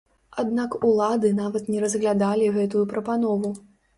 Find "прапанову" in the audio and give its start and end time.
2.95-3.53